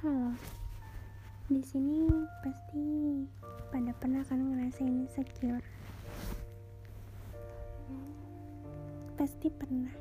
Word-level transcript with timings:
Halo. 0.00 0.32
Di 1.44 1.60
sini 1.60 2.08
pasti 2.40 3.20
pada 3.68 3.92
pernah 4.00 4.24
kan 4.24 4.40
ngerasain 4.40 5.04
insecure. 5.04 5.60
Pasti 9.20 9.52
pernah. 9.52 9.92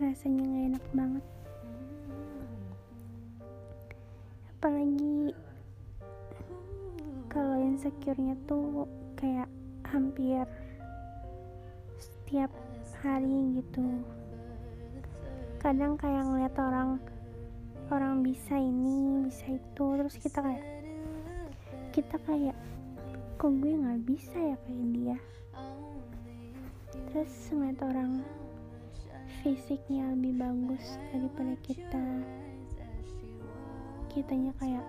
Rasanya 0.00 0.40
gak 0.40 0.64
enak 0.72 0.84
banget. 0.96 1.24
Apalagi 4.56 5.36
kalau 7.28 7.60
insecure-nya 7.60 8.40
tuh 8.48 8.88
kayak 9.20 9.52
hampir 9.84 10.48
setiap 12.00 12.48
hari 13.04 13.60
gitu. 13.60 13.84
Kadang 15.60 16.00
kayak 16.00 16.24
ngeliat 16.24 16.56
orang 16.56 16.96
orang 17.94 18.26
bisa 18.26 18.58
ini 18.58 19.22
bisa 19.22 19.46
itu. 19.54 19.86
Terus 20.02 20.18
kita 20.18 20.42
kayak 20.42 20.66
kita 21.94 22.16
kayak 22.26 22.58
kok 23.38 23.54
gue 23.62 23.70
nggak 23.70 24.02
bisa 24.02 24.34
ya 24.34 24.56
kayak 24.66 24.86
dia? 24.90 25.18
Terus 26.90 27.30
ngeliat 27.54 27.78
orang 27.86 28.12
fisiknya 29.46 30.10
lebih 30.18 30.42
bagus 30.42 30.98
daripada 31.14 31.54
kita. 31.62 32.04
Kitanya 34.10 34.50
kayak 34.58 34.86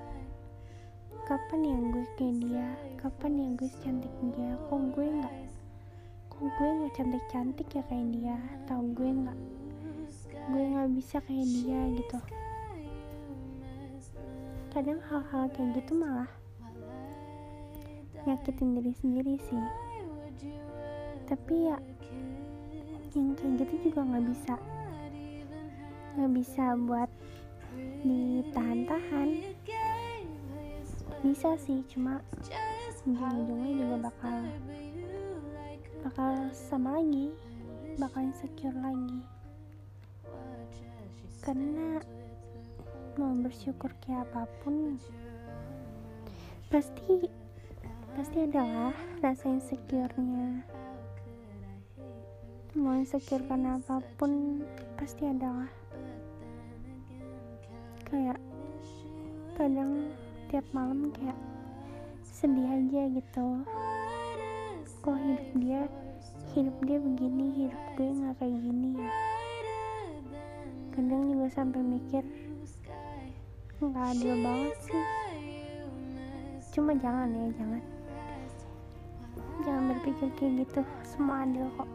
kapan 1.29 1.61
ya 1.61 1.77
gue 1.77 2.05
kayak 2.17 2.35
dia? 2.41 2.67
Kapan 2.97 3.31
ya 3.37 3.47
gue 3.53 3.69
secantik 3.69 4.13
dia? 4.33 4.57
Kok 4.65 4.81
gue 4.97 5.07
nggak 5.21 5.35
kok 6.33 6.41
gue 6.41 6.69
nggak 6.81 6.93
cantik 6.97 7.25
cantik 7.29 7.69
ya 7.69 7.83
kayak 7.85 8.09
dia? 8.09 8.37
Atau 8.57 8.81
gue 8.97 9.09
nggak 9.13 9.39
gue 10.45 10.63
nggak 10.73 10.89
bisa 10.97 11.17
kayak 11.25 11.47
dia 11.53 11.79
gitu 12.01 12.17
kadang 14.75 14.99
hal-hal 15.07 15.47
kayak 15.55 15.71
gitu 15.79 15.95
malah 15.95 16.27
nyakitin 18.27 18.75
diri 18.75 18.91
sendiri 18.99 19.39
sih. 19.47 19.63
Tapi 21.31 21.71
ya 21.71 21.79
yang 23.15 23.31
kayak 23.39 23.55
gitu 23.63 23.87
juga 23.87 24.03
nggak 24.03 24.25
bisa. 24.35 24.55
Nggak 26.19 26.31
bisa 26.35 26.65
buat 26.75 27.07
ditahan-tahan. 28.03 29.29
Bisa 31.23 31.55
sih 31.55 31.79
cuma 31.87 32.19
ujung-ujungnya 33.07 33.71
juga 33.79 34.11
bakal 34.11 34.37
bakal 36.03 36.31
sama 36.51 36.99
lagi 36.99 37.31
bakal 37.95 38.27
insecure 38.27 38.75
lagi. 38.75 39.23
Karena 41.39 42.03
mau 43.15 43.31
bersyukur 43.39 43.95
kayak 44.03 44.27
apa 44.27 44.43
pun. 44.59 44.99
Pasti 46.67 47.31
pasti 48.11 48.37
adalah 48.43 48.91
rasa 49.23 49.55
insecure-nya. 49.55 50.63
Mau 52.75 52.95
insecure 52.99 53.43
karena 53.47 53.79
apa 53.79 54.03
pun 54.19 54.63
pasti 54.99 55.31
adalah 55.31 55.71
kayak 58.11 58.39
kadang 59.55 60.11
tiap 60.51 60.67
malam 60.75 61.07
kayak 61.15 61.39
sedih 62.27 62.67
aja 62.67 63.01
gitu. 63.15 63.47
Kok 64.99 65.15
hidup 65.15 65.49
dia 65.63 65.81
hidup 66.51 66.75
dia 66.83 66.99
begini 66.99 67.45
hidup 67.63 67.83
gue 67.95 68.11
nggak 68.11 68.35
kayak 68.43 68.59
gini 68.59 68.89
ya? 68.99 69.11
Kadang 70.91 71.31
juga 71.31 71.47
sampai 71.51 71.79
mikir 71.79 72.23
nggak 73.75 74.07
adil 74.15 74.33
banget 74.39 74.75
sih. 74.87 75.05
Cuma 76.71 76.91
jangan 76.95 77.27
ya 77.27 77.45
jangan. 77.59 77.81
Jangan 79.67 79.83
berpikir 79.91 80.27
kayak 80.39 80.53
gitu. 80.63 80.81
Semua 81.03 81.43
adil 81.43 81.67
kok. 81.75 81.89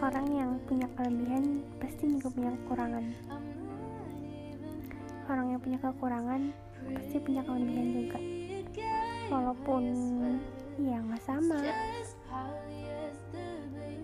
Orang 0.00 0.26
yang 0.32 0.50
punya 0.64 0.88
kelebihan 0.96 1.60
pasti 1.76 2.04
juga 2.16 2.28
punya 2.32 2.50
kekurangan. 2.56 3.04
Orang 5.28 5.46
yang 5.52 5.60
punya 5.60 5.78
kekurangan 5.80 6.42
pasti 6.88 7.16
punya 7.20 7.42
kelebihan 7.44 7.86
juga. 7.92 8.18
Walaupun 9.28 9.82
ya 10.80 10.96
nggak 11.04 11.22
sama. 11.24 11.58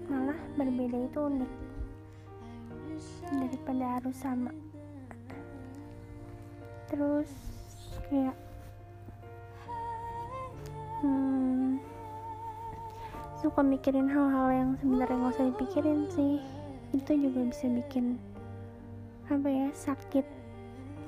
Malah 0.08 0.38
berbeda 0.56 0.98
itu 1.00 1.20
unik. 1.20 1.52
Daripada 3.30 3.84
harus 4.00 4.16
sama 4.20 4.52
terus 6.90 7.30
kayak 8.10 8.36
hmm, 11.00 11.78
suka 13.38 13.60
mikirin 13.62 14.10
hal-hal 14.10 14.48
yang 14.50 14.70
sebenarnya 14.82 15.16
nggak 15.16 15.34
usah 15.38 15.48
dipikirin 15.54 16.00
sih. 16.12 16.42
Itu 16.90 17.14
juga 17.14 17.46
bisa 17.46 17.70
bikin 17.70 18.18
apa 19.30 19.46
ya 19.46 19.68
sakit 19.70 20.26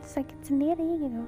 sakit 0.06 0.38
sendiri 0.46 1.02
gitu. 1.02 1.22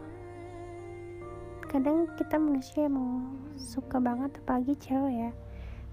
Kadang 1.66 2.06
kita 2.15 2.38
manusia 2.38 2.86
emang 2.86 3.34
suka 3.59 3.98
banget 3.98 4.31
apalagi 4.38 4.78
cewek 4.78 5.28
ya 5.28 5.32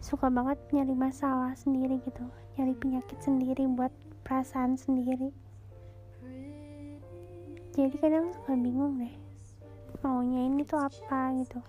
suka 0.02 0.34
banget 0.34 0.58
nyari 0.74 0.98
masalah 0.98 1.54
sendiri 1.54 2.02
gitu 2.02 2.26
nyari 2.58 2.74
penyakit 2.74 3.22
sendiri 3.22 3.70
buat 3.70 3.94
perasaan 4.26 4.74
sendiri 4.74 5.30
jadi 7.72 7.96
kadang 8.00 8.36
suka 8.36 8.54
bingung 8.60 9.00
deh 9.00 9.22
maunya 10.02 10.50
ini 10.50 10.66
tuh 10.66 10.82
apa 10.82 11.30
gitu. 11.46 11.62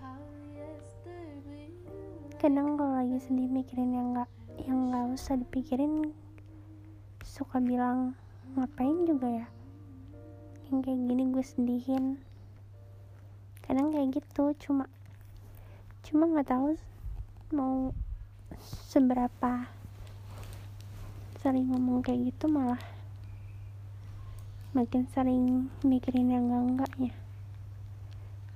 Kadang 2.41 2.75
kalau 2.75 2.97
lagi 2.97 3.21
sedih 3.21 3.45
mikirin 3.45 3.93
yang 3.93 4.07
nggak 4.17 4.31
yang 4.65 4.89
nggak 4.89 5.05
usah 5.13 5.37
dipikirin 5.37 6.09
suka 7.21 7.61
bilang 7.61 8.17
ngapain 8.57 9.05
juga 9.05 9.29
ya? 9.29 9.47
Yang 10.71 10.77
kayak 10.81 10.99
gini 11.05 11.23
gue 11.29 11.45
sedihin. 11.45 12.05
Kadang 13.61 13.93
kayak 13.93 14.17
gitu 14.17 14.55
cuma 14.65 14.89
cuma 16.01 16.25
nggak 16.25 16.49
tahu 16.49 16.73
mau 17.53 17.93
seberapa 18.89 19.69
sering 21.37 21.69
ngomong 21.69 22.01
kayak 22.01 22.33
gitu 22.33 22.49
malah 22.49 22.81
makin 24.73 25.05
sering 25.13 25.69
mikirin 25.85 26.33
yang 26.33 26.49
enggak 26.49 26.65
enggaknya. 26.65 27.13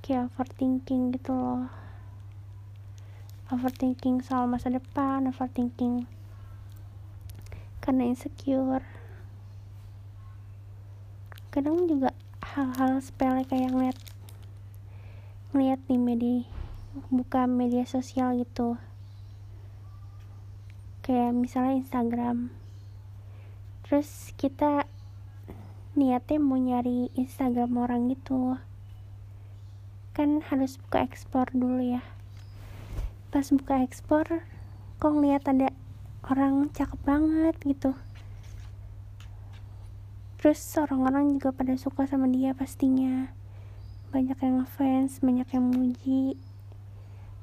Kayak 0.02 0.34
overthinking 0.34 1.14
gitu 1.14 1.30
loh. 1.30 1.70
Overthinking 3.54 4.26
soal 4.26 4.50
masa 4.50 4.74
depan 4.74 5.30
overthinking 5.30 6.10
karena 7.86 8.10
insecure. 8.10 8.82
Kadang 11.54 11.86
juga 11.86 12.18
hal-hal 12.42 12.98
sepele 12.98 13.46
kayak 13.46 13.78
ngeliat 13.78 13.98
ngeliat 15.54 15.80
di 15.86 16.02
media 16.02 16.42
buka 17.14 17.46
media 17.46 17.86
sosial 17.86 18.42
gitu. 18.42 18.82
Kayak 21.06 21.38
misalnya 21.38 21.78
Instagram. 21.78 22.50
Terus 23.86 24.34
kita 24.34 24.90
niatnya 25.98 26.38
mau 26.38 26.62
nyari 26.62 27.10
Instagram 27.18 27.74
orang 27.82 28.14
gitu 28.14 28.56
kan 30.18 30.42
harus 30.50 30.82
buka 30.82 31.06
ekspor 31.06 31.46
dulu 31.54 31.94
ya. 31.94 32.02
Pas 33.30 33.46
buka 33.54 33.86
ekspor 33.86 34.26
kok 34.98 35.14
ngeliat 35.14 35.46
ada 35.46 35.70
orang 36.26 36.74
cakep 36.74 36.98
banget 37.06 37.54
gitu. 37.62 37.94
Terus 40.42 40.58
orang-orang 40.82 41.38
juga 41.38 41.54
pada 41.54 41.78
suka 41.78 42.10
sama 42.10 42.26
dia 42.34 42.58
pastinya. 42.58 43.30
Banyak 44.10 44.42
yang 44.42 44.66
ngefans 44.66 45.22
banyak 45.22 45.54
yang 45.54 45.70
muji. 45.70 46.34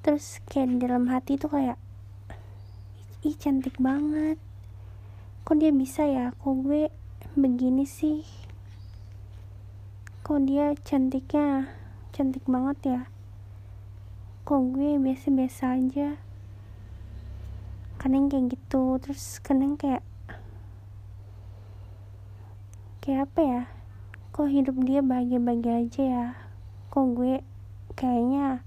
Terus 0.02 0.42
kayak 0.50 0.74
di 0.74 0.76
dalam 0.82 1.06
hati 1.06 1.38
tuh 1.38 1.54
kayak 1.54 1.78
ih 3.22 3.38
cantik 3.38 3.78
banget. 3.78 4.34
Kok 5.46 5.62
dia 5.62 5.70
bisa 5.70 6.10
ya? 6.10 6.34
Kok 6.42 6.54
gue 6.66 6.90
begini 7.34 7.82
sih. 7.82 8.22
Kok 10.22 10.46
dia 10.46 10.70
cantiknya 10.86 11.66
cantik 12.14 12.46
banget 12.46 12.78
ya? 12.86 13.00
Kok 14.46 14.70
gue 14.70 15.02
biasa-biasa 15.02 15.74
aja? 15.74 16.14
Kadang 17.98 18.30
kayak 18.30 18.54
gitu 18.54 19.02
terus 19.02 19.42
kadang 19.42 19.74
kayak 19.74 20.06
kayak 23.02 23.26
apa 23.26 23.40
ya? 23.42 23.62
Kok 24.30 24.54
hidup 24.54 24.78
dia 24.86 25.02
bahagia-bahagia 25.02 25.74
aja 25.82 26.02
ya? 26.06 26.26
Kok 26.94 27.18
gue 27.18 27.42
kayaknya 27.98 28.62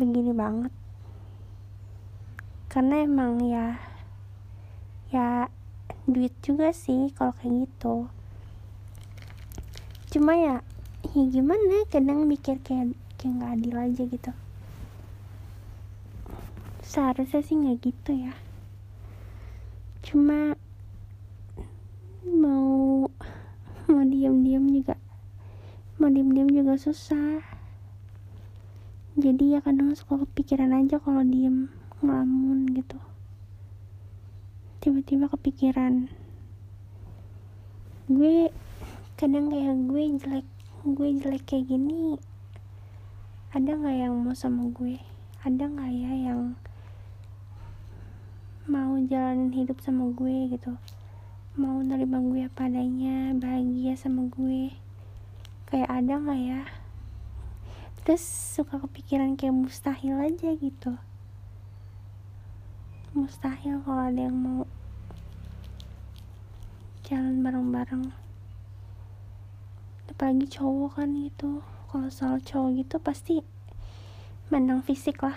begini 0.00 0.32
banget? 0.32 0.72
Karena 2.72 3.04
emang 3.04 3.44
ya 3.44 3.76
ya 5.12 5.52
duit 6.08 6.32
juga 6.40 6.72
sih 6.72 7.12
kalau 7.12 7.36
kayak 7.36 7.68
gitu. 7.68 8.08
Cuma 10.10 10.38
ya 10.38 10.56
ya 11.12 11.22
gimana? 11.28 11.84
Kadang 11.92 12.24
mikir 12.24 12.62
kayak 12.64 12.96
kayak 13.20 13.32
nggak 13.36 13.52
adil 13.58 13.76
aja 13.76 14.02
gitu. 14.08 14.32
Seharusnya 16.80 17.40
sih 17.44 17.58
nggak 17.58 17.78
gitu 17.84 18.10
ya. 18.16 18.34
Cuma 20.00 20.56
mau 22.24 23.04
mau 23.90 24.04
diam-diam 24.06 24.64
juga. 24.70 24.96
Mau 26.00 26.08
diam-diam 26.08 26.48
juga 26.48 26.80
susah. 26.80 27.44
Jadi 29.20 29.52
ya 29.52 29.60
kadang 29.60 29.92
suka 29.92 30.24
kepikiran 30.24 30.72
aja 30.72 30.96
kalau 30.96 31.20
diem 31.20 31.68
ngelamun 32.00 32.72
gitu 32.72 33.09
tiba-tiba 34.80 35.28
kepikiran. 35.28 36.08
Gue 38.08 38.48
kadang 39.20 39.52
kayak 39.52 39.76
gue 39.84 40.04
jelek 40.16 40.48
gue 40.88 41.08
jelek 41.20 41.44
kayak 41.44 41.68
gini 41.68 42.16
ada 43.52 43.76
nggak 43.76 44.08
yang 44.08 44.16
mau 44.16 44.32
sama 44.32 44.72
gue? 44.72 44.96
Ada 45.44 45.68
nggak 45.68 45.92
ya 45.92 46.32
yang 46.32 46.56
mau 48.64 48.96
jalanin 49.04 49.52
hidup 49.52 49.84
sama 49.84 50.08
gue 50.16 50.48
gitu? 50.48 50.72
Mau 51.60 51.84
nerima 51.84 52.16
gue 52.24 52.48
apa 52.48 52.64
adanya 52.64 53.36
bahagia 53.36 54.00
sama 54.00 54.32
gue? 54.32 54.72
Kayak 55.68 55.92
ada 55.92 56.14
nggak 56.24 56.40
ya? 56.40 56.62
Terus 58.08 58.24
suka 58.56 58.80
kepikiran 58.80 59.36
kayak 59.36 59.52
mustahil 59.52 60.16
aja 60.24 60.56
gitu 60.56 60.96
mustahil 63.10 63.82
kalau 63.82 64.06
ada 64.06 64.22
yang 64.30 64.38
mau 64.38 64.62
jalan 67.02 67.42
bareng-bareng. 67.42 68.14
Apalagi 70.06 70.46
cowok 70.46 70.94
kan 70.94 71.10
gitu. 71.26 71.58
Kalau 71.90 72.06
soal 72.06 72.38
cowok 72.38 72.70
gitu 72.78 72.96
pasti 73.02 73.42
mandang 74.46 74.78
fisik 74.86 75.18
lah. 75.26 75.34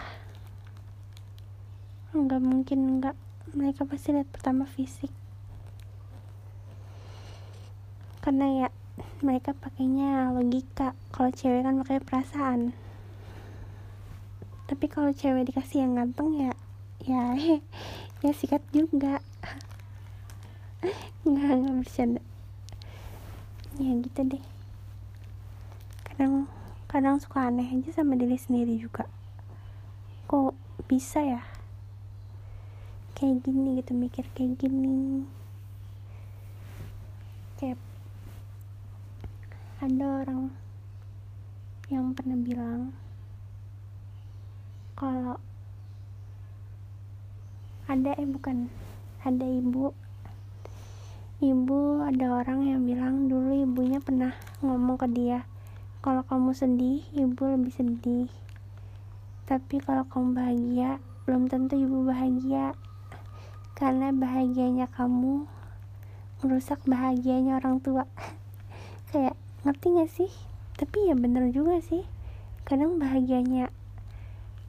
Nggak 2.14 2.42
mungkin 2.46 3.02
nggak 3.02 3.18
mereka 3.58 3.90
pasti 3.90 4.14
lihat 4.14 4.30
pertama 4.30 4.70
fisik. 4.70 5.10
Karena 8.22 8.46
ya 8.54 8.68
mereka 9.25 9.58
pakainya 9.58 10.30
logika. 10.30 10.94
Kalau 11.10 11.34
cewek 11.34 11.66
kan 11.66 11.81
pakai 11.81 12.06
perasaan. 12.06 12.78
Tapi 14.70 14.86
kalau 14.86 15.10
cewek 15.10 15.50
dikasih 15.50 15.90
yang 15.90 15.98
ganteng 15.98 16.38
ya 16.38 16.54
ya 17.04 17.36
ya 18.24 18.32
sikat 18.32 18.64
juga. 18.72 19.20
Nggak 21.28 21.52
nggak 21.60 21.76
bercanda. 21.84 22.22
Ya 23.80 23.92
gitu 24.00 24.22
deh. 24.24 24.44
Kadang 26.08 26.48
kadang 26.88 27.20
suka 27.20 27.52
aneh 27.52 27.68
aja 27.68 27.92
sama 27.92 28.16
diri 28.16 28.40
sendiri 28.40 28.80
juga. 28.80 29.08
Kok 30.32 30.56
bisa 30.88 31.20
ya? 31.24 31.44
Kayak 33.16 33.44
gini 33.48 33.84
gitu 33.84 33.92
mikir 33.96 34.24
kayak 34.32 34.60
gini. 34.60 35.28
Kayak 37.60 37.80
ada 39.84 40.24
orang 40.24 40.52
yang 41.92 42.16
pernah 42.16 42.40
bilang 42.40 42.96
kalau 44.96 45.36
ada 47.94 48.18
eh 48.18 48.25
bukan. 48.25 48.74
Ada 49.22 49.45
ibu. 49.45 49.94
Ibu 51.38 52.01
ada 52.10 52.42
orang 52.42 52.66
yang 52.66 52.90
bilang 52.90 53.30
dulu 53.30 53.54
ibunya 53.54 54.01
pernah 54.01 54.34
ngomong 54.66 54.98
ke 54.98 55.06
dia 55.13 55.45
kalau 56.01 56.25
kamu 56.25 56.57
sedih 56.57 57.06
ibu 57.13 57.44
lebih 57.45 57.69
sedih. 57.69 58.34
Tapi 59.45 59.78
kalau 59.78 60.10
kamu 60.10 60.34
bahagia 60.34 60.98
belum 61.30 61.45
tentu 61.54 61.78
ibu 61.78 62.01
bahagia. 62.01 62.74
Karena 63.78 64.10
bahagianya 64.10 64.89
kamu 64.89 65.46
merusak 66.42 66.81
bahagianya 66.89 67.62
orang 67.62 67.78
tua. 67.78 68.10
Kayak 69.13 69.38
ngerti 69.62 69.88
gak 70.01 70.10
sih? 70.10 70.31
Tapi 70.81 71.13
ya 71.13 71.13
bener 71.13 71.54
juga 71.54 71.78
sih. 71.78 72.01
Kadang 72.66 72.98
bahagianya 72.98 73.69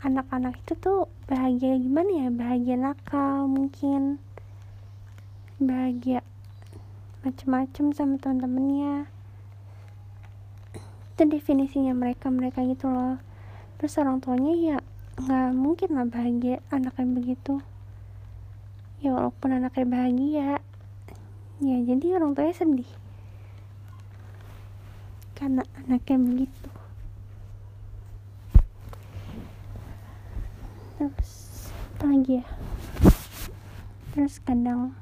anak-anak 0.04 0.60
itu 0.60 0.76
tuh 0.76 1.08
bahagia 1.24 1.80
gimana 1.80 2.12
ya? 2.12 2.28
Bahagia 2.28 2.76
nakal 2.76 3.48
mungkin. 3.48 4.20
Bahagia 5.56 6.20
macem-macem 7.24 7.96
sama 7.96 8.20
teman-temannya 8.20 9.08
itu 11.14 11.22
definisinya 11.24 11.96
mereka 11.96 12.28
mereka 12.28 12.60
gitu 12.68 12.92
loh. 12.92 13.16
Terus 13.80 13.96
orang 13.96 14.20
tuanya 14.20 14.52
ya 14.52 14.78
nggak 15.16 15.56
mungkin 15.56 15.96
lah 15.96 16.04
bahagia 16.04 16.60
anaknya 16.68 17.06
begitu. 17.08 17.64
Ya 19.00 19.16
walaupun 19.16 19.56
anaknya 19.56 19.86
bahagia. 19.88 20.50
Ya 21.64 21.76
jadi 21.80 22.20
orang 22.20 22.36
tuanya 22.36 22.52
sedih. 22.52 22.90
Karena 25.32 25.64
anaknya 25.80 26.20
begitu 26.20 26.83
terus 30.94 31.30
apa 31.94 32.04
lagi 32.10 32.32
ya? 32.42 32.46
Terus 34.14 34.38
kadang 34.42 34.94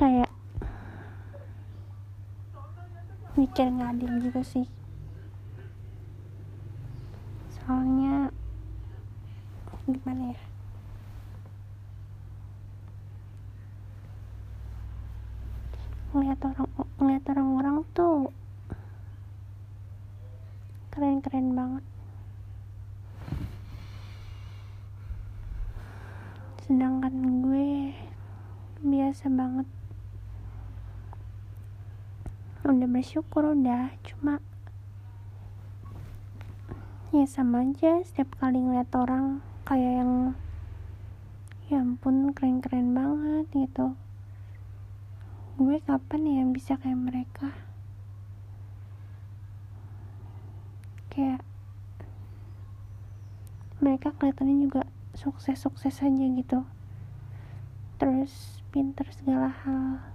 kayak 0.00 0.32
mikir 3.36 3.68
nggak 3.68 3.92
adil 3.96 4.12
juga 4.20 4.40
sih. 4.44 4.66
Soalnya 7.60 8.32
gimana 9.82 10.30
ya 10.30 10.40
ngeliat 16.12 16.44
orang 16.44 16.68
ngeliat 17.00 17.24
orang-orang 17.32 17.76
tuh 17.96 18.28
keren-keren 20.92 21.56
banget 21.56 21.84
sedangkan 26.62 27.14
gue 27.40 27.96
biasa 28.84 29.32
banget 29.32 29.68
udah 32.68 32.88
bersyukur 33.02 33.50
udah 33.58 33.90
cuma 34.06 34.38
ya 37.10 37.26
sama 37.26 37.66
aja 37.66 37.98
setiap 38.06 38.30
kali 38.38 38.62
ngeliat 38.62 38.86
orang 38.94 39.42
kayak 39.66 40.06
yang 40.06 40.38
ya 41.66 41.82
ampun 41.82 42.30
keren-keren 42.30 42.94
banget 42.94 43.50
gitu. 43.50 43.98
Gue 45.58 45.82
kapan 45.82 46.30
ya 46.30 46.46
bisa 46.46 46.78
kayak 46.78 46.94
mereka? 46.94 47.50
Kayak 51.10 51.42
mereka 53.82 54.14
kelihatannya 54.14 54.70
juga 54.70 54.86
sukses-sukses 55.18 56.06
aja 56.06 56.26
gitu. 56.38 56.62
Terus 57.98 58.62
pinter 58.70 59.10
segala 59.10 59.50
hal 59.50 60.11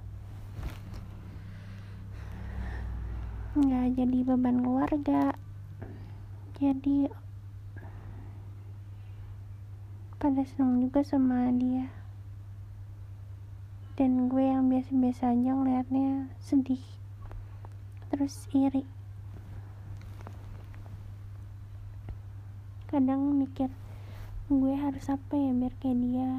nggak 3.58 3.98
jadi 3.98 4.20
beban 4.22 4.62
keluarga. 4.62 5.34
Jadi 6.62 7.10
pada 10.22 10.46
senang 10.46 10.78
juga 10.78 11.02
sama 11.02 11.50
dia. 11.58 11.90
Dan 13.98 14.30
gue 14.30 14.46
yang 14.46 14.70
biasa-biasa 14.70 15.34
aja 15.34 15.58
ngeliatnya 15.58 16.30
sedih 16.38 16.86
terus 18.14 18.46
iri. 18.54 18.86
Kadang 22.94 23.42
mikir 23.42 23.74
gue 24.54 24.74
harus 24.78 25.10
apa 25.10 25.34
ya 25.34 25.50
biar 25.58 25.74
kayak 25.82 25.98
dia? 26.06 26.32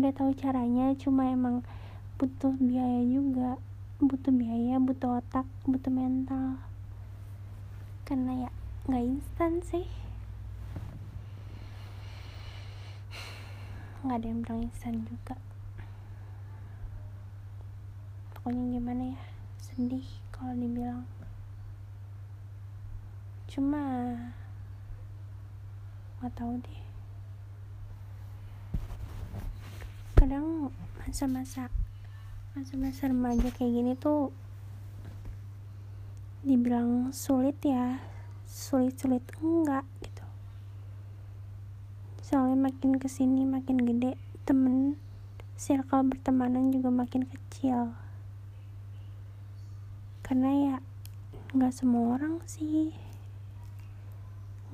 Udah 0.00 0.12
tahu 0.16 0.32
caranya 0.40 0.96
cuma 0.96 1.28
emang 1.28 1.60
butuh 2.16 2.56
biaya 2.56 3.04
juga 3.04 3.60
butuh 4.00 4.32
biaya 4.32 4.80
butuh 4.80 5.20
otak 5.20 5.44
butuh 5.68 5.92
mental. 5.92 6.56
Karena 8.08 8.48
ya 8.48 8.50
nggak 8.88 9.04
instan 9.04 9.60
sih. 9.60 9.84
Nggak 14.00 14.16
ada 14.16 14.26
yang 14.26 14.40
bilang 14.40 14.60
instan 14.64 15.04
juga. 15.04 15.36
Pokoknya 18.32 18.80
gimana 18.80 19.02
ya 19.12 19.20
sedih 19.60 20.08
kalau 20.32 20.56
dibilang. 20.56 21.04
Cuma 23.52 24.16
nggak 26.24 26.32
tahu 26.32 26.56
deh. 26.64 26.80
Kadang 30.16 30.72
masa-masa 31.04 31.68
masa-masa 32.50 33.06
remaja 33.06 33.46
kayak 33.54 33.70
gini 33.70 33.92
tuh 33.94 34.34
dibilang 36.42 37.14
sulit 37.14 37.54
ya. 37.62 38.02
Sulit-sulit 38.42 39.22
enggak 39.38 39.86
gitu. 40.02 40.26
Soalnya 42.26 42.58
makin 42.58 42.98
ke 42.98 43.06
sini 43.06 43.46
makin 43.46 43.78
gede 43.86 44.18
temen 44.42 44.98
circle 45.54 46.10
pertemanan 46.10 46.74
juga 46.74 46.90
makin 46.90 47.22
kecil. 47.30 47.94
Karena 50.26 50.50
ya 50.50 50.76
nggak 51.54 51.70
semua 51.70 52.18
orang 52.18 52.42
sih. 52.50 52.90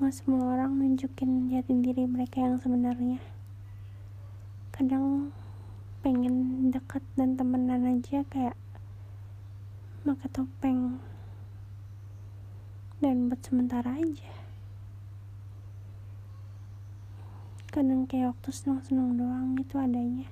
Nggak 0.01 0.13
semua 0.17 0.57
orang 0.57 0.81
nunjukin 0.81 1.53
jati 1.53 1.77
diri 1.77 2.09
mereka 2.09 2.41
yang 2.41 2.57
sebenarnya. 2.57 3.21
Kadang 4.73 5.29
pengen 6.05 6.69
dekat 6.69 7.01
dan 7.17 7.33
temenan 7.33 7.83
aja 7.85 8.21
kayak 8.29 8.57
maka 10.07 10.31
topeng 10.31 11.03
dan 12.97 13.29
buat 13.29 13.41
sementara 13.43 13.99
aja. 13.99 14.31
Kadang 17.69 18.09
kayak 18.09 18.33
waktu 18.33 18.49
senang-senang 18.49 19.19
doang 19.19 19.53
gitu 19.59 19.77
adanya. 19.77 20.31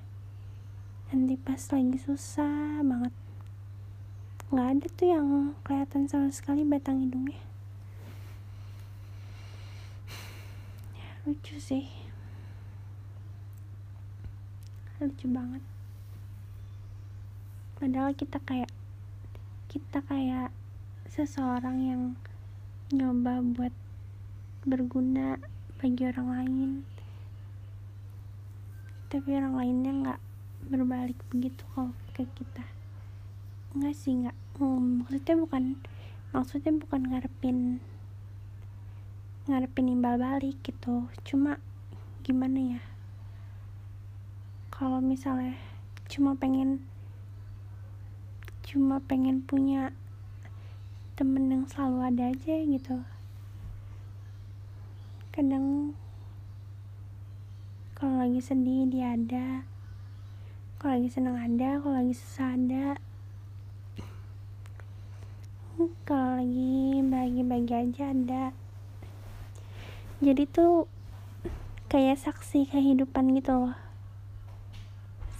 Nanti 1.12 1.38
pas 1.38 1.60
lagi 1.70 1.98
susah 2.00 2.82
banget. 2.82 3.14
Nggak 4.50 4.68
ada 4.72 4.86
tuh 4.96 5.08
yang 5.10 5.28
kelihatan 5.62 6.10
sama 6.10 6.32
sekali 6.34 6.66
batang 6.66 7.04
hidungnya. 7.04 7.38
Lucu 11.26 11.58
sih 11.58 12.05
lucu 14.96 15.28
banget. 15.28 15.60
Padahal 17.76 18.16
kita 18.16 18.40
kayak 18.40 18.72
kita 19.68 20.00
kayak 20.08 20.48
seseorang 21.12 21.76
yang 21.84 22.02
nyoba 22.88 23.44
buat 23.44 23.74
berguna 24.64 25.36
bagi 25.76 26.08
orang 26.08 26.28
lain. 26.32 26.70
Tapi 29.12 29.28
orang 29.36 29.60
lainnya 29.60 29.92
nggak 29.92 30.20
berbalik 30.72 31.20
begitu 31.28 31.60
kok 31.76 31.92
ke 32.16 32.24
kita. 32.32 32.64
Nggak 33.76 33.92
sih 33.92 34.16
nggak. 34.16 34.36
Hmm, 34.56 35.04
maksudnya 35.04 35.36
bukan 35.36 35.64
maksudnya 36.32 36.72
bukan 36.72 37.00
ngarepin 37.12 37.84
ngarepin 39.44 39.92
imbal 39.92 40.16
balik 40.16 40.56
gitu. 40.64 41.04
Cuma 41.28 41.60
gimana 42.24 42.80
ya 42.80 42.95
kalau 44.76 45.00
misalnya 45.00 45.56
cuma 46.04 46.36
pengen 46.36 46.84
cuma 48.60 49.00
pengen 49.00 49.40
punya 49.40 49.88
temen 51.16 51.48
yang 51.48 51.64
selalu 51.64 52.12
ada 52.12 52.28
aja 52.28 52.60
gitu. 52.60 53.00
Kadang 55.32 55.96
kalau 57.96 58.20
lagi 58.20 58.36
sedih 58.44 58.84
dia 58.84 59.16
ada 59.16 59.64
kalau 60.76 61.00
lagi 61.00 61.08
senang 61.08 61.40
ada 61.40 61.80
kalau 61.80 61.96
lagi 61.96 62.12
susah 62.12 62.52
ada. 62.52 63.00
Kalau 66.04 66.36
lagi 66.36 67.00
bagi-bagi 67.00 67.72
aja 67.72 68.12
ada. 68.12 68.52
Jadi 70.20 70.44
tuh 70.44 70.84
kayak 71.88 72.20
saksi 72.20 72.68
kehidupan 72.68 73.32
gitu 73.40 73.56
loh 73.56 73.85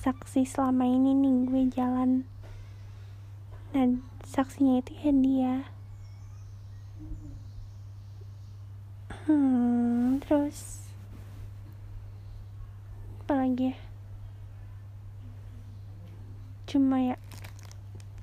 saksi 0.07 0.47
selama 0.47 0.87
ini 0.87 1.19
nih 1.19 1.35
gue 1.51 1.63
jalan. 1.75 2.23
Dan 3.75 4.07
saksinya 4.23 4.79
itu 4.79 4.95
ya 5.03 5.11
dia. 5.11 5.55
Hmm 9.27 10.23
terus 10.23 10.87
apalagi 13.27 13.75
ya? 13.75 13.77
Cuma 16.71 17.03
ya 17.03 17.19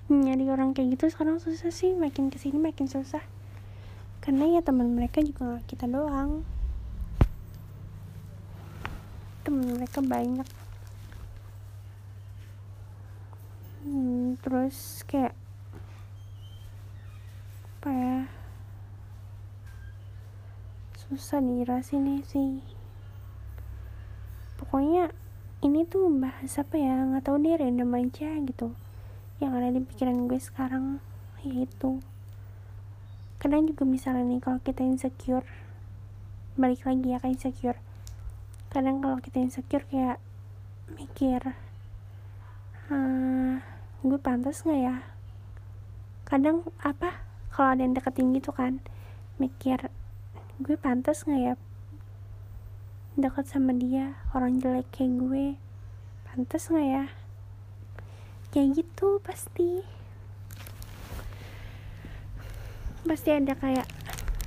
nyari 0.07 0.47
orang 0.47 0.71
kayak 0.71 0.95
gitu 0.95 1.11
sekarang 1.11 1.43
susah 1.43 1.67
sih. 1.67 1.91
Makin 1.91 2.31
ke 2.31 2.39
sini 2.39 2.63
makin 2.63 2.87
susah. 2.87 3.27
Karena 4.23 4.47
ya 4.47 4.63
teman 4.63 4.95
mereka 4.95 5.19
juga 5.19 5.59
kita 5.67 5.83
doang. 5.91 6.47
Teman 9.43 9.67
mereka 9.75 9.99
banyak 9.99 10.62
hmm, 13.93 14.41
terus 14.41 15.05
kayak 15.05 15.37
apa 17.77 17.89
ya? 17.93 18.19
Susah 20.97 21.37
dijelasin 21.45 22.01
nih 22.01 22.21
sih. 22.25 22.51
Pokoknya 24.57 25.13
ini 25.61 25.85
tuh 25.85 26.09
bahas 26.09 26.57
apa 26.57 26.73
ya? 26.73 27.05
Nggak 27.05 27.29
tahu 27.29 27.37
deh 27.45 27.53
random 27.53 27.93
aja 27.93 28.33
gitu. 28.41 28.73
Yang 29.37 29.51
ada 29.61 29.69
di 29.69 29.81
pikiran 29.85 30.25
gue 30.25 30.39
sekarang 30.41 30.97
yaitu 31.43 31.99
kadang 33.35 33.67
juga 33.67 33.83
misalnya 33.83 34.23
nih 34.23 34.39
kalau 34.39 34.63
kita 34.63 34.79
insecure 34.87 35.43
balik 36.55 36.87
lagi 36.87 37.13
ya 37.13 37.19
ke 37.21 37.29
insecure. 37.29 37.77
Kadang 38.71 39.03
kalau 39.03 39.19
kita 39.19 39.37
insecure 39.43 39.85
kayak 39.85 40.17
mikir 40.95 41.53
hmm, 42.87 43.72
gue 44.03 44.19
pantas 44.19 44.67
nggak 44.67 44.81
ya? 44.83 44.97
Kadang 46.27 46.67
apa? 46.83 47.23
Kalau 47.55 47.71
ada 47.71 47.87
yang 47.87 47.95
deketin 47.95 48.35
gitu 48.35 48.51
kan 48.51 48.83
mikir 49.39 49.89
gue 50.59 50.75
pantas 50.77 51.23
nggak 51.23 51.39
ya 51.39 51.53
deket 53.15 53.47
sama 53.47 53.71
dia? 53.71 54.19
Orang 54.35 54.59
jelek 54.59 54.91
kayak 54.91 55.23
gue 55.23 55.45
pantas 56.27 56.67
nggak 56.67 56.87
ya? 56.91 57.05
Kayak 58.51 58.83
gitu 58.83 59.23
pasti. 59.23 59.87
Pasti 63.07 63.29
ada 63.31 63.55
kayak 63.55 63.87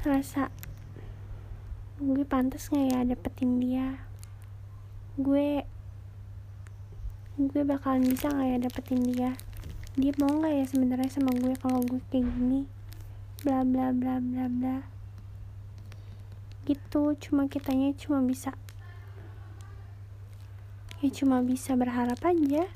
rasa 0.05 0.53
gue 1.97 2.29
pantas 2.29 2.69
nggak 2.69 2.87
ya 2.93 3.01
dapetin 3.09 3.57
dia? 3.57 4.05
Gue 5.17 5.65
gue 7.37 7.69
bakalan 7.69 8.01
bisa 8.09 8.33
nggak 8.33 8.49
ya 8.49 8.59
dapetin 8.65 9.01
dia? 9.05 9.31
Dia 9.93 10.13
mau 10.17 10.33
nggak 10.41 10.57
ya 10.57 10.65
sebenarnya 10.65 11.11
sama 11.13 11.37
gue 11.37 11.53
kalau 11.61 11.85
gue 11.85 12.01
kayak 12.09 12.25
gini? 12.33 12.65
Bla 13.45 13.61
bla 13.61 13.93
bla 13.93 14.25
bla 14.25 14.49
bla. 14.49 14.81
Gitu 16.65 17.13
cuma 17.21 17.45
kitanya 17.45 17.93
cuma 17.93 18.25
bisa. 18.25 18.57
Ya 21.05 21.13
cuma 21.13 21.45
bisa 21.45 21.77
berharap 21.77 22.17
aja. 22.25 22.73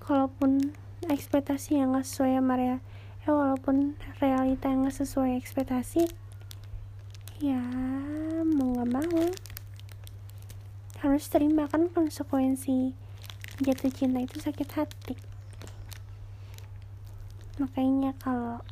Kalaupun 0.00 0.72
ekspektasi 1.12 1.76
yang 1.76 1.92
gak 1.92 2.08
sesuai 2.08 2.40
sama 2.40 2.56
ya 2.56 2.80
walaupun 3.28 3.94
realita 4.24 4.72
yang 4.72 4.88
gak 4.88 4.96
sesuai 4.96 5.36
ekspektasi 5.36 6.08
ya 7.44 7.60
mau 8.48 8.72
gak 8.72 8.88
mau. 8.88 9.20
Harus 11.04 11.28
terima 11.28 11.68
kan 11.68 11.92
konsekuensi 11.92 13.09
jatuh 13.60 13.92
cinta 13.92 14.24
itu 14.24 14.40
sakit 14.40 14.68
hati. 14.72 15.14
Makanya 17.60 18.16
kalau 18.16 18.64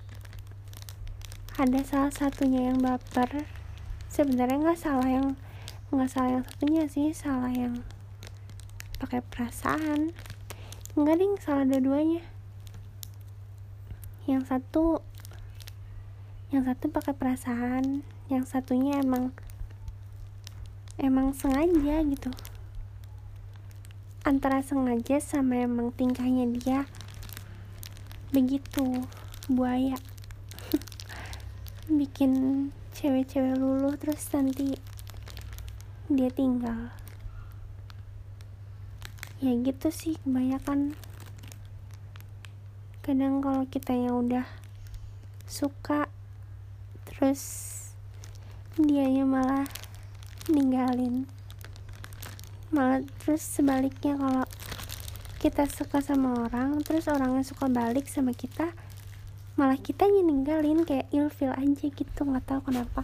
ada 1.61 1.80
salah 1.85 2.09
satunya 2.09 2.73
yang 2.73 2.80
baper 2.80 3.45
sebenarnya 4.09 4.64
nggak 4.64 4.80
salah 4.80 5.04
yang 5.04 5.37
nggak 5.92 6.09
salah 6.09 6.40
yang 6.40 6.45
satunya 6.49 6.83
sih 6.88 7.12
salah 7.12 7.52
yang 7.52 7.85
pakai 8.97 9.21
perasaan. 9.21 10.16
Nggak 10.97 11.16
ding 11.21 11.35
salah 11.37 11.68
dua-duanya. 11.68 12.25
Yang 14.25 14.42
satu 14.49 15.04
yang 16.49 16.64
satu 16.64 16.88
pakai 16.88 17.12
perasaan 17.12 18.00
yang 18.33 18.49
satunya 18.49 19.04
emang 19.04 19.37
emang 20.97 21.37
sengaja 21.37 22.00
gitu 22.09 22.33
antara 24.27 24.59
sengaja 24.65 25.23
sama 25.23 25.63
emang 25.63 25.95
tingkahnya 25.95 26.51
dia. 26.51 26.81
Begitu 28.35 29.07
buaya. 29.47 29.95
Bikin 31.99 32.33
cewek-cewek 32.99 33.55
luluh 33.55 33.95
terus 33.95 34.27
nanti 34.35 34.75
dia 36.11 36.31
tinggal. 36.35 36.91
Ya 39.39 39.55
gitu 39.55 39.95
sih 39.95 40.19
kebanyakan. 40.27 40.99
Kadang 43.07 43.39
kalau 43.39 43.63
kita 43.71 43.95
yang 43.95 44.27
udah 44.27 44.47
suka 45.47 46.11
terus 47.07 47.41
dianya 48.77 49.23
malah 49.25 49.67
ninggalin 50.51 51.38
malah 52.69 53.01
terus 53.25 53.41
sebaliknya 53.41 54.19
kalau 54.21 54.45
kita 55.39 55.65
suka 55.71 56.03
sama 56.03 56.49
orang 56.49 56.83
terus 56.83 57.07
orangnya 57.07 57.47
suka 57.47 57.71
balik 57.71 58.11
sama 58.11 58.35
kita 58.35 58.75
malah 59.59 59.75
kita 59.75 60.07
ninggalin 60.07 60.87
kayak 60.87 61.11
ilfil 61.11 61.51
aja 61.51 61.87
gitu. 61.91 62.21
Nggak 62.23 62.47
tahu 62.47 62.71
kenapa. 62.71 63.03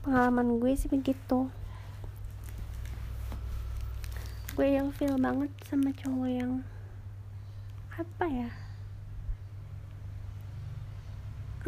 Pengalaman 0.00 0.56
gue 0.56 0.72
sih 0.72 0.88
begitu. 0.88 1.52
Gue 4.56 4.80
feel 4.96 5.20
banget 5.20 5.52
sama 5.68 5.92
cowok 5.92 6.30
yang 6.32 6.64
apa 7.92 8.24
ya? 8.32 8.50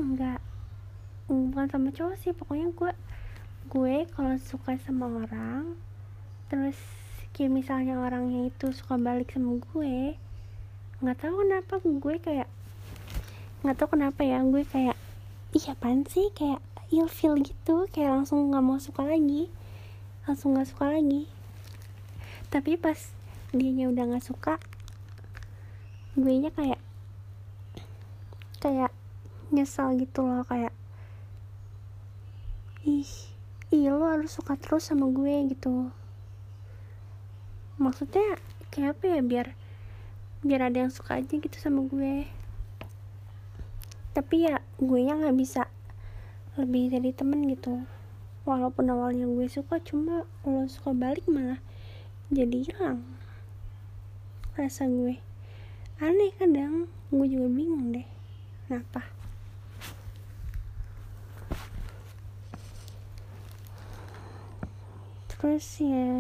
Enggak 0.00 0.40
bukan 1.28 1.68
sama 1.68 1.92
cowok 1.92 2.16
sih. 2.16 2.32
Pokoknya 2.32 2.72
gue 2.72 2.92
gue 3.68 3.96
kalau 4.16 4.32
suka 4.40 4.80
sama 4.80 5.12
orang 5.12 5.76
terus 6.46 6.78
kayak 7.34 7.52
misalnya 7.52 7.98
orangnya 8.00 8.48
itu 8.48 8.70
suka 8.72 8.96
balik 8.96 9.34
sama 9.34 9.58
gue 9.58 10.14
nggak 10.96 11.18
tahu 11.20 11.44
kenapa 11.44 11.74
gue 11.84 12.16
kayak 12.22 12.48
nggak 13.60 13.76
tahu 13.76 13.98
kenapa 13.98 14.20
ya 14.24 14.40
gue 14.40 14.64
kayak 14.64 14.96
iya 15.52 15.72
apaan 15.74 16.06
sih? 16.08 16.30
Kayak 16.32 16.62
feel 17.10 17.34
gitu 17.42 17.90
kayak 17.90 18.22
langsung 18.22 18.48
nggak 18.48 18.64
mau 18.64 18.78
suka 18.78 19.02
lagi 19.04 19.50
langsung 20.24 20.54
nggak 20.54 20.70
suka 20.70 20.86
lagi. 20.96 21.28
Tapi 22.48 22.78
pas 22.78 22.96
dia 23.52 23.86
udah 23.90 24.04
nggak 24.06 24.26
suka 24.26 24.54
gue 26.16 26.32
nya 26.40 26.48
kayak 26.54 26.80
kayak 28.62 28.92
nyesal 29.52 29.92
gitu 30.00 30.24
loh 30.24 30.42
kayak 30.48 30.72
ih 32.88 33.06
ih 33.74 33.84
lo 33.92 34.08
harus 34.08 34.32
suka 34.32 34.56
terus 34.56 34.88
sama 34.88 35.10
gue 35.12 35.52
gitu 35.52 35.92
maksudnya 37.76 38.40
kayak 38.72 38.96
apa 38.96 39.04
ya 39.16 39.20
biar 39.20 39.46
biar 40.44 40.68
ada 40.68 40.86
yang 40.86 40.92
suka 40.92 41.20
aja 41.20 41.34
gitu 41.36 41.56
sama 41.56 41.84
gue. 41.84 42.28
Tapi 44.12 44.36
ya 44.48 44.60
gue 44.80 45.00
nya 45.00 45.16
nggak 45.16 45.36
bisa 45.36 45.68
lebih 46.56 46.92
dari 46.92 47.12
temen 47.12 47.44
gitu. 47.48 47.84
Walaupun 48.46 48.88
awalnya 48.92 49.26
gue 49.26 49.48
suka 49.48 49.80
cuma 49.82 50.24
lo 50.46 50.64
suka 50.70 50.94
balik 50.96 51.26
malah 51.28 51.58
jadi 52.32 52.68
hilang 52.72 53.02
rasa 54.56 54.88
gue. 54.88 55.20
Aneh 56.00 56.32
kadang 56.36 56.88
gue 57.12 57.26
juga 57.28 57.48
bingung 57.48 57.92
deh 57.92 58.08
kenapa 58.66 59.15
terus 65.46 65.78
ya. 65.78 66.10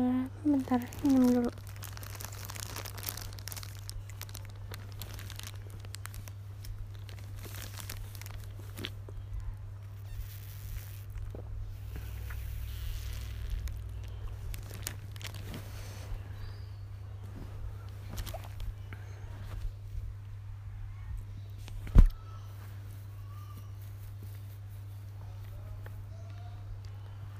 Bentar 0.46 0.78
minum 1.02 1.26
dulu. 1.26 1.50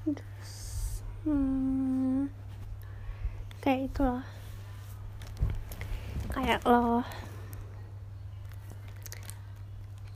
Terus 0.07 0.51
hmm, 1.23 1.56
kayak 3.67 3.91
itu 3.91 3.99
loh. 3.99 4.23
Kayak 6.31 6.63
lo 6.63 7.03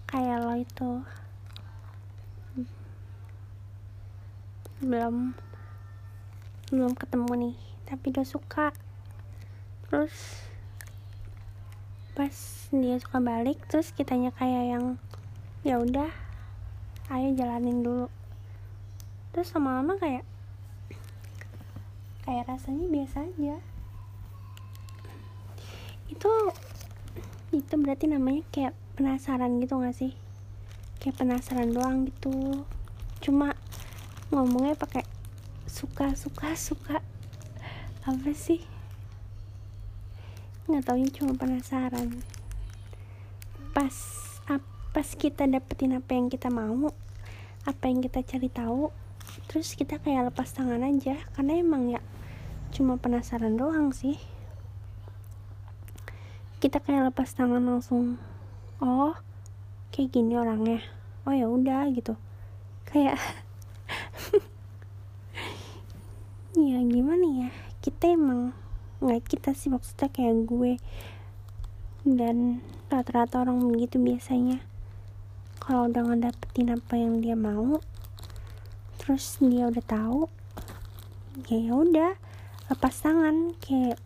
kayak 0.07 0.39
lo 0.39 0.55
itu 0.55 0.91
belum 4.79 5.35
belum 6.71 6.95
ketemu 6.95 7.31
nih 7.43 7.55
tapi 7.91 8.15
udah 8.15 8.23
suka. 8.23 8.71
Terus 9.91 10.15
pas 12.15 12.35
dia 12.71 12.95
suka 13.03 13.19
balik 13.19 13.59
terus 13.67 13.91
kitanya 13.91 14.31
kayak 14.31 14.79
yang 14.79 14.85
ya 15.67 15.75
udah 15.75 16.07
ayo 17.11 17.35
jalanin 17.35 17.83
dulu. 17.83 18.07
Terus 19.35 19.51
lama-lama 19.51 19.99
kayak 19.99 20.23
kayak 22.21 22.49
rasanya 22.49 22.85
biasa 22.87 23.25
aja. 23.25 23.55
Itu 26.11 26.31
itu 27.51 27.73
berarti 27.75 28.07
namanya 28.07 28.43
kayak 28.53 28.73
penasaran 28.95 29.59
gitu 29.59 29.81
gak 29.81 29.95
sih? 29.97 30.13
Kayak 31.01 31.17
penasaran 31.19 31.73
doang 31.73 32.07
gitu. 32.07 32.63
Cuma 33.19 33.57
ngomongnya 34.29 34.77
pakai 34.77 35.03
suka 35.65 36.13
suka 36.13 36.53
suka. 36.53 37.01
Apa 38.05 38.31
sih? 38.37 38.61
Nggak 40.69 40.83
taunya 40.87 41.09
cuma 41.11 41.33
penasaran. 41.35 42.21
Pas 43.73 43.95
pas 44.91 45.07
kita 45.15 45.47
dapetin 45.47 45.95
apa 45.95 46.11
yang 46.11 46.27
kita 46.27 46.51
mau 46.51 46.91
apa 47.63 47.87
yang 47.87 48.03
kita 48.03 48.19
cari 48.27 48.51
tahu 48.51 48.91
terus 49.47 49.71
kita 49.79 49.95
kayak 50.03 50.31
lepas 50.31 50.51
tangan 50.51 50.83
aja. 50.83 51.15
Karena 51.31 51.55
emang 51.59 51.87
ya 51.95 52.03
cuma 52.71 52.95
penasaran 52.95 53.59
doang 53.59 53.91
sih. 53.91 54.15
Kita 56.63 56.79
kayak 56.79 57.11
lepas 57.11 57.35
tangan 57.35 57.59
langsung 57.59 58.15
oh 58.79 59.13
kayak 59.91 60.15
gini 60.15 60.39
orangnya. 60.39 60.79
Oh 61.27 61.35
ya 61.35 61.51
udah 61.51 61.91
gitu. 61.91 62.15
Kayak 62.87 63.19
ya 66.71 66.79
gimana 66.81 67.27
ya? 67.45 67.49
Kita 67.83 68.15
emang 68.15 68.55
nggak 69.03 69.27
kita 69.27 69.51
sih 69.51 69.67
maksudnya 69.67 70.07
kayak 70.07 70.47
gue 70.47 70.79
dan 72.07 72.63
rata-rata 72.87 73.43
orang 73.43 73.67
begitu 73.67 73.99
biasanya. 73.99 74.63
Kalau 75.59 75.91
udah 75.91 76.07
ngedapetin 76.07 76.73
apa 76.73 76.95
yang 76.97 77.19
dia 77.19 77.35
mau 77.35 77.77
terus 79.01 79.41
dia 79.41 79.65
udah 79.65 79.81
tahu 79.81 80.29
ya 81.49 81.57
ya 81.57 81.73
udah 81.73 82.11
lepas 82.71 82.95
tangan 83.03 83.51
kayak 83.59 83.99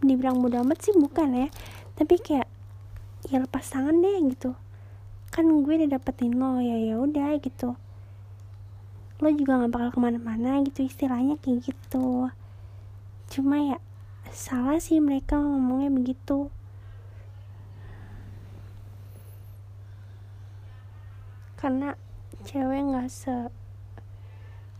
dibilang 0.00 0.40
mudah 0.40 0.64
amat 0.64 0.80
sih 0.80 0.96
bukan 0.96 1.36
ya. 1.36 1.48
Tapi 2.00 2.16
kayak 2.16 2.48
ya 3.28 3.44
lepas 3.44 3.68
tangan 3.68 4.00
deh 4.00 4.16
gitu. 4.32 4.56
Kan 5.28 5.52
gue 5.60 5.74
udah 5.76 6.00
dapetin 6.00 6.40
lo 6.40 6.56
ya 6.56 6.80
ya 6.80 6.96
udah 6.96 7.36
gitu. 7.44 7.76
Lo 9.20 9.28
juga 9.28 9.60
nggak 9.60 9.72
bakal 9.72 9.88
ke 9.92 9.98
mana-mana 10.00 10.64
gitu 10.64 10.88
istilahnya 10.88 11.36
kayak 11.44 11.68
gitu. 11.68 12.32
Cuma 13.28 13.56
ya 13.60 13.78
salah 14.32 14.80
sih 14.80 14.96
mereka 14.96 15.36
ngomongnya 15.36 15.92
begitu. 15.92 16.48
Karena 21.60 21.92
cewek 22.48 22.80
nggak 22.80 23.08
se 23.12 23.52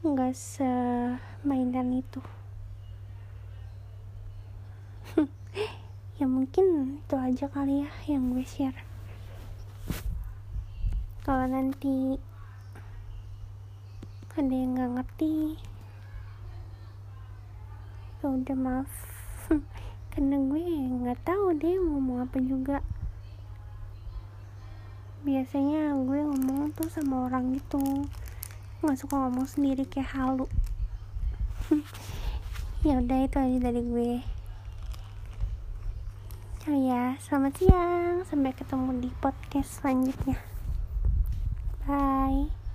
nggak 0.06 0.32
semainan 0.38 1.98
itu 1.98 2.22
ya 6.16 6.24
mungkin 6.24 6.96
itu 6.96 7.12
aja 7.12 7.44
kali 7.44 7.84
ya 7.84 7.90
yang 8.08 8.32
gue 8.32 8.40
share. 8.40 8.80
Kalau 11.20 11.44
nanti 11.44 12.16
ada 14.32 14.48
yang 14.52 14.76
nggak 14.76 14.92
ngerti 14.96 15.60
ya 18.24 18.32
udah 18.32 18.56
maaf. 18.56 18.92
Karena 20.16 20.40
gue 20.40 20.64
nggak 21.04 21.20
tahu 21.20 21.52
deh 21.52 21.76
ngomong 21.84 22.24
apa 22.24 22.40
juga. 22.40 22.80
Biasanya 25.20 26.00
gue 26.00 26.18
ngomong 26.24 26.72
tuh 26.72 26.88
sama 26.88 27.28
orang 27.28 27.52
gitu. 27.60 28.08
Nggak 28.80 28.96
suka 28.96 29.20
ngomong 29.20 29.44
sendiri 29.44 29.84
kayak 29.84 30.16
halu. 30.16 30.48
Ya 32.86 33.02
udah 33.02 33.26
itu 33.26 33.34
aja 33.34 33.58
dari 33.58 33.82
gue 33.82 34.35
oh 36.66 36.74
ya. 36.74 37.14
Selamat 37.22 37.54
siang. 37.62 38.26
Sampai 38.26 38.50
ketemu 38.50 38.98
di 38.98 39.10
podcast 39.22 39.78
selanjutnya. 39.78 40.38
Bye 41.86 42.65